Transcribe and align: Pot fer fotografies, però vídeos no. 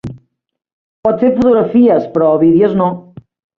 Pot 1.09 1.19
fer 1.25 1.31
fotografies, 1.35 2.09
però 2.17 2.33
vídeos 2.47 2.77
no. 2.83 2.91